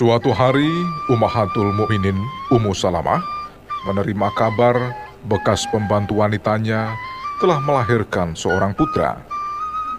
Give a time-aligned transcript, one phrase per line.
[0.00, 0.64] Suatu hari,
[1.12, 2.16] Ummahatul Mukminin
[2.48, 3.20] Ummu Salamah
[3.84, 4.96] menerima kabar
[5.28, 6.96] bekas pembantu wanitanya
[7.36, 9.20] telah melahirkan seorang putra,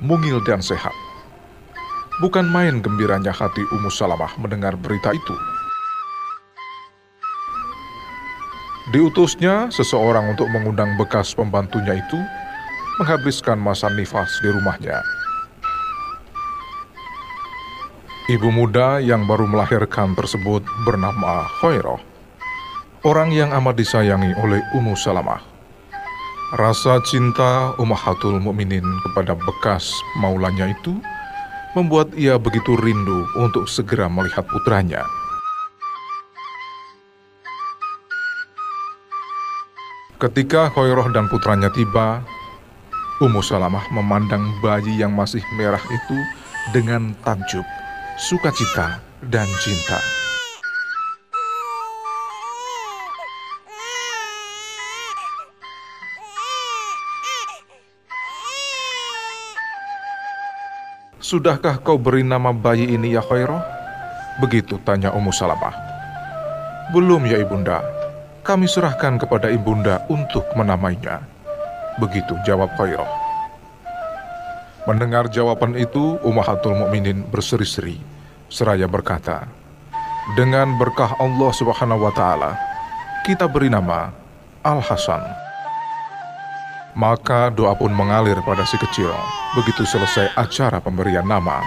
[0.01, 0.89] mungil dan sehat.
[2.17, 5.35] Bukan main gembiranya hati Ummu Salamah mendengar berita itu.
[8.97, 12.17] Diutusnya seseorang untuk mengundang bekas pembantunya itu
[12.97, 15.20] menghabiskan masa nifas di rumahnya.
[18.29, 21.97] Ibu muda yang baru melahirkan tersebut bernama Khairah,
[23.01, 25.41] orang yang amat disayangi oleh Ummu Salamah.
[26.53, 29.89] Rasa cinta Ummahatul Mukminin kepada bekas
[30.21, 31.01] maulanya itu
[31.73, 35.01] membuat ia begitu rindu untuk segera melihat putranya.
[40.21, 42.21] Ketika Khairah dan putranya tiba,
[43.17, 46.17] Ummu Salamah memandang bayi yang masih merah itu
[46.69, 47.65] dengan takjub,
[48.19, 49.99] sukacita, dan cinta.
[61.21, 63.63] Sudahkah kau beri nama bayi ini ya Khairah?
[64.43, 65.71] Begitu tanya Ummu Salamah.
[66.91, 67.79] Belum ya ibunda,
[68.43, 71.23] kami serahkan kepada ibunda untuk menamainya.
[72.03, 73.30] Begitu jawab Khairah.
[74.89, 78.01] Mendengar jawaban itu, Ummahatul Mukminin berseri-seri,
[78.49, 79.45] seraya berkata,
[80.33, 82.57] Dengan berkah Allah Subhanahu wa taala,
[83.21, 84.09] kita beri nama
[84.65, 85.21] Al-Hasan.
[86.97, 89.13] Maka doa pun mengalir pada si kecil
[89.53, 91.61] begitu selesai acara pemberian nama.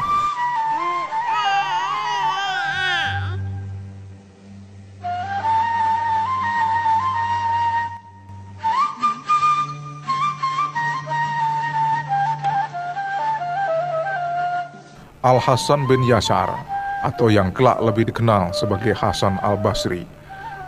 [15.25, 16.53] Al-Hasan bin Yasar
[17.01, 20.05] atau yang kelak lebih dikenal sebagai Hasan Al-Basri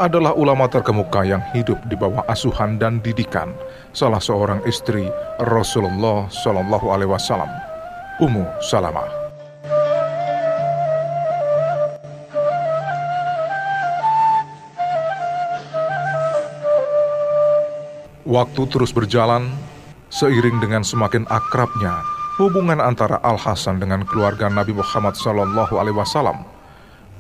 [0.00, 3.53] adalah ulama terkemuka yang hidup di bawah asuhan dan didikan
[3.93, 5.12] salah seorang istri
[5.44, 7.53] Rasulullah Shallallahu Alaihi Wasallam,
[8.17, 9.05] Ummu Salamah.
[18.25, 19.53] Waktu terus berjalan,
[20.09, 26.44] seiring dengan semakin akrabnya hubungan antara Al Hasan dengan keluarga Nabi Muhammad Sallallahu Alaihi Wasallam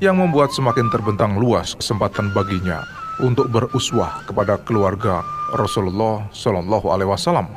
[0.04, 2.84] yang membuat semakin terbentang luas kesempatan baginya
[3.24, 5.24] untuk beruswah kepada keluarga
[5.56, 7.48] Rasulullah Sallallahu Alaihi Wasallam.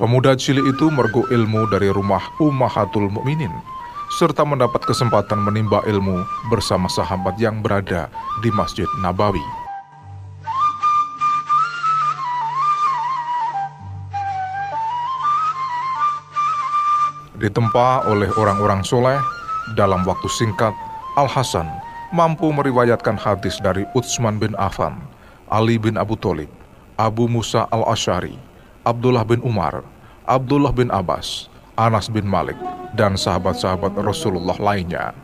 [0.00, 3.52] Pemuda cilik itu mergo ilmu dari rumah Ummahatul Mukminin
[4.16, 8.08] serta mendapat kesempatan menimba ilmu bersama sahabat yang berada
[8.40, 9.44] di Masjid Nabawi.
[17.40, 19.16] Ditempa oleh orang-orang soleh,
[19.72, 20.76] dalam waktu singkat,
[21.16, 21.64] Al-Hasan
[22.12, 25.00] mampu meriwayatkan hadis dari Utsman bin Affan,
[25.48, 26.52] Ali bin Abu Thalib,
[27.00, 28.36] Abu Musa al-Ashari,
[28.84, 29.80] Abdullah bin Umar,
[30.28, 31.48] Abdullah bin Abbas,
[31.80, 32.58] Anas bin Malik,
[32.92, 35.16] dan sahabat-sahabat Rasulullah lainnya.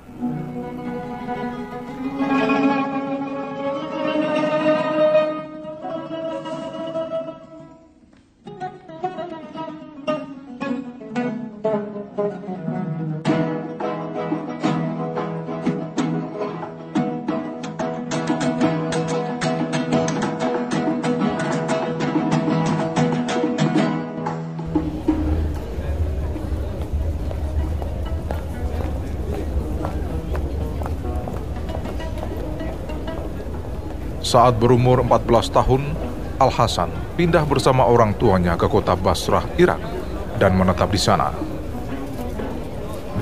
[34.26, 35.86] Saat berumur 14 tahun,
[36.42, 39.78] Al-Hasan pindah bersama orang tuanya ke kota Basrah, Irak,
[40.42, 41.30] dan menetap di sana.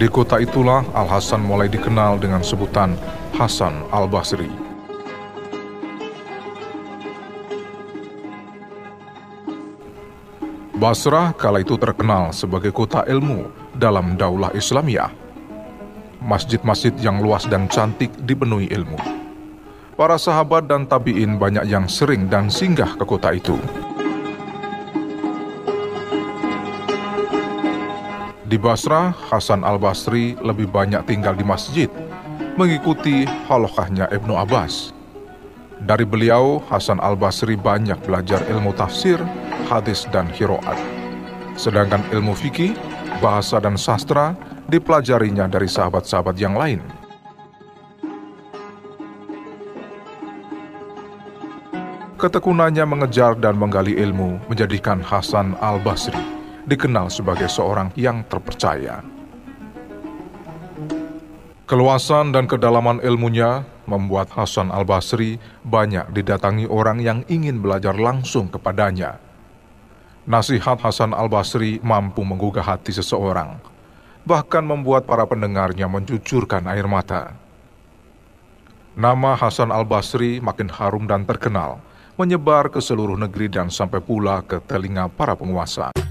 [0.01, 2.97] Di kota itulah Al-Hasan mulai dikenal dengan sebutan
[3.37, 4.49] Hasan Al-Basri.
[10.81, 15.13] Basrah kala itu terkenal sebagai kota ilmu dalam daulah Islamiyah.
[16.25, 19.24] Masjid-masjid yang luas dan cantik dipenuhi ilmu.
[19.95, 23.55] Para sahabat dan tabiin banyak yang sering dan singgah ke kota itu.
[28.43, 31.87] Di Basrah, Hasan al-Basri lebih banyak tinggal di masjid,
[32.59, 34.91] mengikuti halokahnya Ibnu Abbas.
[35.87, 39.23] Dari beliau, Hasan al-Basri banyak belajar ilmu tafsir,
[39.71, 40.79] hadis, dan hiroat.
[41.55, 42.75] Sedangkan ilmu fikih,
[43.23, 44.35] bahasa, dan sastra
[44.67, 46.83] dipelajarinya dari sahabat-sahabat yang lain.
[52.25, 56.17] Ketekunannya mengejar dan menggali ilmu menjadikan Hasan al-Basri
[56.65, 59.05] dikenal sebagai seorang yang terpercaya.
[61.69, 65.37] Keluasan dan kedalaman ilmunya membuat Hasan al-Basri
[65.69, 69.21] banyak didatangi orang yang ingin belajar langsung kepadanya.
[70.25, 73.61] Nasihat Hasan al-Basri mampu menggugah hati seseorang,
[74.25, 77.37] bahkan membuat para pendengarnya mencucurkan air mata.
[78.97, 81.85] Nama Hasan al-Basri makin harum dan terkenal,
[82.15, 86.04] menyebar ke seluruh negeri dan sampai pula ke telinga para penguasa.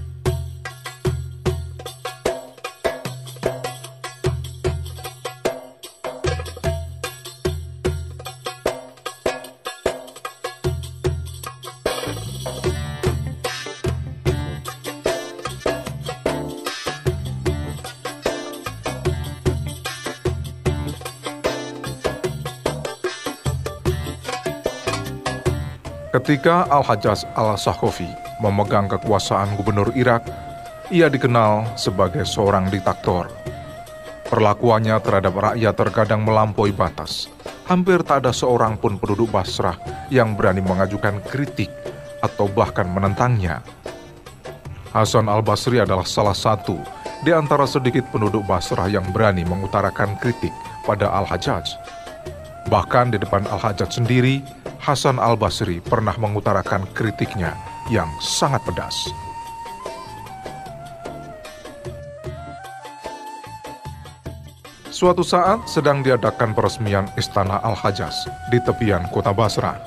[26.24, 28.08] Ketika Al-Hajjaj al-Sakhofi
[28.40, 30.24] memegang kekuasaan gubernur Irak,
[30.88, 33.28] ia dikenal sebagai seorang diktator.
[34.32, 37.28] Perlakuannya terhadap rakyat terkadang melampaui batas.
[37.68, 39.76] Hampir tak ada seorang pun penduduk Basrah
[40.08, 41.68] yang berani mengajukan kritik
[42.24, 43.60] atau bahkan menentangnya.
[44.96, 46.80] Hasan al-Basri adalah salah satu
[47.20, 50.56] di antara sedikit penduduk Basrah yang berani mengutarakan kritik
[50.88, 51.68] pada Al-Hajjaj.
[52.72, 57.56] Bahkan di depan Al-Hajjaj sendiri, Hasan al-Basri pernah mengutarakan kritiknya
[57.88, 58.92] yang sangat pedas.
[64.92, 69.80] Suatu saat sedang diadakan peresmian Istana Al-Hajjaz di tepian kota Basra.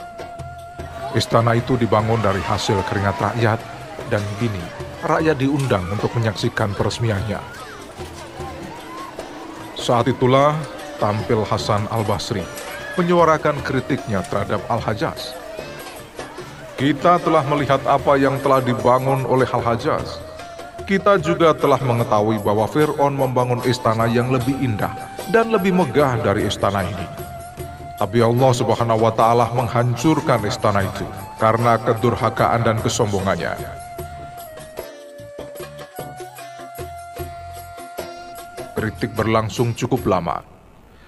[1.13, 3.61] Istana itu dibangun dari hasil keringat rakyat
[4.09, 4.65] dan kini
[5.05, 7.37] rakyat diundang untuk menyaksikan peresmiannya.
[9.77, 10.57] Saat itulah
[10.97, 12.66] tampil Hasan Al-Basri
[12.97, 15.37] menyuarakan kritiknya terhadap Al-Hajjaz.
[16.77, 20.17] Kita telah melihat apa yang telah dibangun oleh Al-Hajjaz.
[20.89, 24.93] Kita juga telah mengetahui bahwa Fir'aun membangun istana yang lebih indah
[25.29, 27.07] dan lebih megah dari istana ini.
[27.97, 31.05] Tapi Allah Subhanahu wa taala menghancurkan istana itu
[31.41, 33.57] karena kedurhakaan dan kesombongannya.
[38.77, 40.56] Kritik berlangsung cukup lama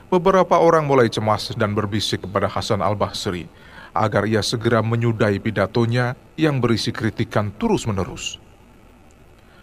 [0.10, 3.46] beberapa orang mulai cemas dan berbisik kepada Hasan al-Basri
[3.94, 8.42] agar ia segera menyudahi pidatonya yang berisi kritikan terus-menerus.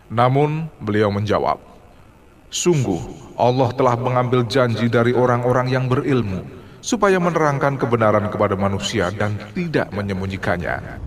[0.07, 1.59] Namun, beliau menjawab,
[2.47, 6.47] Sungguh, Allah telah mengambil janji dari orang-orang yang berilmu
[6.79, 11.03] supaya menerangkan kebenaran kepada manusia dan tidak menyembunyikannya.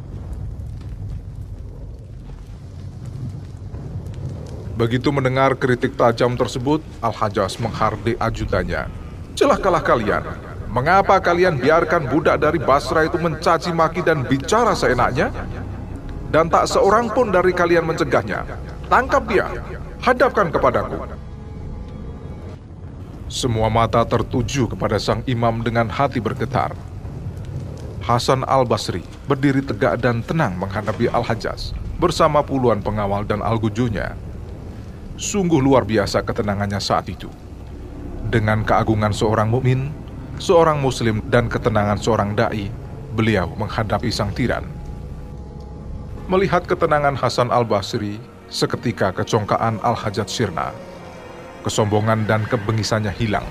[4.76, 8.99] Begitu mendengar kritik tajam tersebut, Al-Hajjaz menghardik ajudannya
[9.40, 10.20] Celakalah kalian.
[10.68, 15.32] Mengapa kalian biarkan budak dari Basra itu mencaci maki dan bicara seenaknya?
[16.28, 18.44] Dan tak seorang pun dari kalian mencegahnya.
[18.92, 19.48] Tangkap dia,
[20.04, 21.08] hadapkan kepadaku.
[23.32, 26.76] Semua mata tertuju kepada sang imam dengan hati bergetar.
[28.04, 34.20] Hasan al-Basri berdiri tegak dan tenang menghadapi Al-Hajjaz bersama puluhan pengawal dan algujunya.
[35.16, 37.32] Sungguh luar biasa ketenangannya saat itu
[38.30, 39.90] dengan keagungan seorang mukmin,
[40.38, 42.70] seorang muslim dan ketenangan seorang dai,
[43.18, 44.64] beliau menghadapi sang tiran.
[46.30, 48.22] Melihat ketenangan Hasan al-Basri,
[48.54, 50.70] seketika kecongkaan Al-Hajat sirna.
[51.66, 53.46] Kesombongan dan kebengisannya hilang.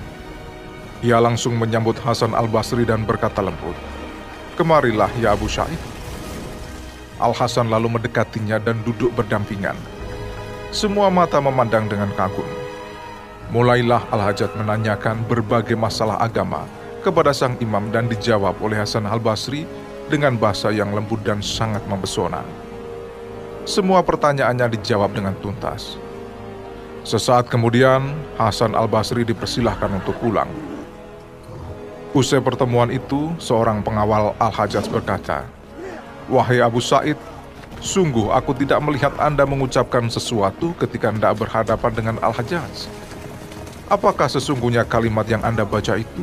[1.02, 3.74] Ia langsung menyambut Hasan al-Basri dan berkata lembut,
[4.58, 5.78] Kemarilah ya Abu Sa'id.
[7.18, 9.74] Al-Hasan lalu mendekatinya dan duduk berdampingan.
[10.70, 12.57] Semua mata memandang dengan kagum.
[13.48, 16.68] Mulailah Al-Hajat menanyakan berbagai masalah agama
[17.00, 19.64] kepada sang imam dan dijawab oleh Hasan Al-Basri
[20.12, 22.44] dengan bahasa yang lembut dan sangat mempesona.
[23.64, 25.96] Semua pertanyaannya dijawab dengan tuntas.
[27.08, 30.52] Sesaat kemudian, Hasan Al-Basri dipersilahkan untuk pulang.
[32.12, 35.48] Usai pertemuan itu, seorang pengawal Al-Hajjaj berkata,
[36.28, 37.16] Wahai Abu Said,
[37.80, 43.07] sungguh aku tidak melihat Anda mengucapkan sesuatu ketika Anda berhadapan dengan Al-Hajjaj.
[43.88, 46.20] Apakah sesungguhnya kalimat yang Anda baca itu?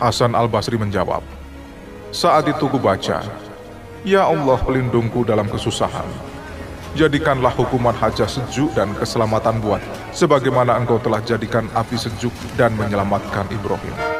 [0.00, 1.20] Hasan al-Basri menjawab,
[2.08, 3.20] Saat itu ku baca,
[4.08, 6.08] Ya Allah pelindungku dalam kesusahan.
[6.96, 9.84] Jadikanlah hukuman haja sejuk dan keselamatan buat,
[10.16, 14.17] sebagaimana engkau telah jadikan api sejuk dan menyelamatkan Ibrahim.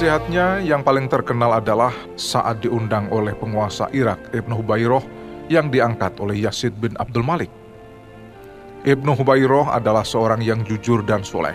[0.00, 5.04] Nasihatnya yang paling terkenal adalah saat diundang oleh penguasa Irak Ibnu Hubairoh
[5.52, 7.52] yang diangkat oleh Yazid bin Abdul Malik.
[8.88, 11.52] Ibnu Hubairoh adalah seorang yang jujur dan soleh.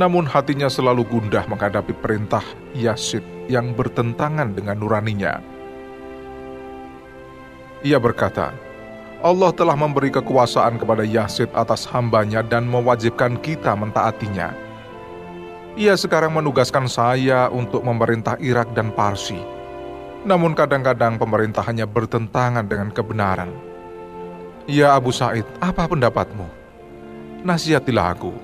[0.00, 2.40] Namun hatinya selalu gundah menghadapi perintah
[2.72, 3.20] Yazid
[3.52, 5.36] yang bertentangan dengan nuraninya.
[7.84, 8.56] Ia berkata,
[9.20, 14.67] Allah telah memberi kekuasaan kepada Yazid atas hambanya dan mewajibkan kita mentaatinya
[15.74, 19.36] ia sekarang menugaskan saya untuk memerintah Irak dan Parsi.
[20.24, 23.50] Namun kadang-kadang pemerintahannya bertentangan dengan kebenaran.
[24.68, 26.44] Ya Abu Said, apa pendapatmu?
[27.40, 28.36] Nasihatilah aku.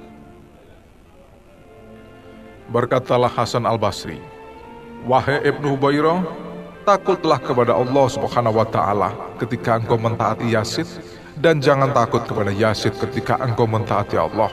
[2.72, 4.16] Berkatalah Hasan al-Basri,
[5.04, 6.24] Wahai Ibnu Hubairah,
[6.88, 10.88] takutlah kepada Allah Subhanahu wa taala ketika engkau mentaati Yazid
[11.36, 14.48] dan jangan takut kepada Yazid ketika engkau mentaati Allah.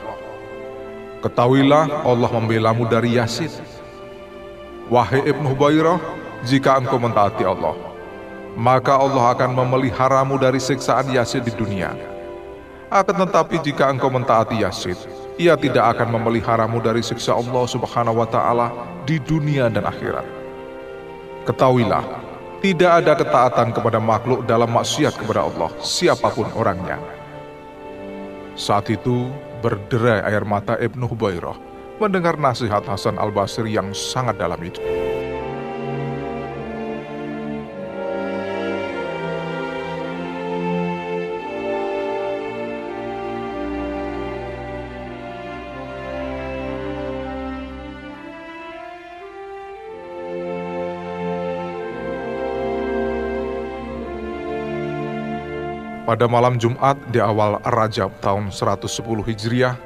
[1.22, 3.54] Ketahuilah Allah membelamu dari Yasin.
[4.90, 6.02] Wahai Ibnu Hubairah,
[6.42, 7.78] jika engkau mentaati Allah,
[8.58, 11.94] maka Allah akan memeliharamu dari siksaan Yasin di dunia.
[12.90, 14.98] Akan tetapi jika engkau mentaati Yasin,
[15.38, 18.74] ia tidak akan memeliharamu dari siksa Allah Subhanahu wa taala
[19.06, 20.26] di dunia dan akhirat.
[21.46, 22.02] Ketahuilah,
[22.58, 26.98] tidak ada ketaatan kepada makhluk dalam maksiat kepada Allah, siapa pun orangnya.
[28.58, 29.30] Saat itu,
[29.62, 31.54] berderai air mata Ibnu Hubairah
[32.02, 34.82] mendengar nasihat Hasan al-Basri yang sangat dalam itu.
[56.02, 59.78] Pada malam Jumat di awal Rajab tahun 110 Hijriah,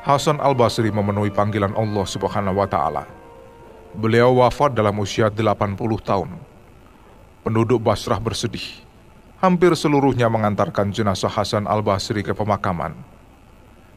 [0.00, 3.04] Hasan al-Basri memenuhi panggilan Allah Subhanahu wa taala.
[3.92, 6.32] Beliau wafat dalam usia 80 tahun.
[7.44, 8.64] Penduduk Basrah bersedih.
[9.36, 12.96] Hampir seluruhnya mengantarkan jenazah Hasan al-Basri ke pemakaman.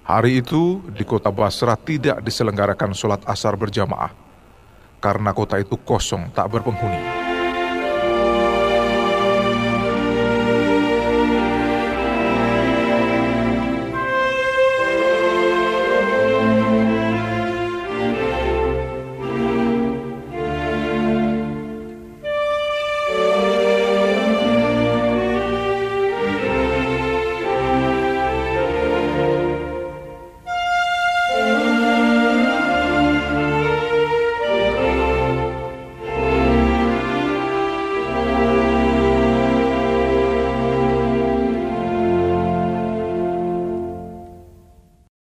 [0.03, 4.11] Hari itu di kota Basrah tidak diselenggarakan sholat asar berjamaah
[4.99, 7.26] karena kota itu kosong tak berpenghuni.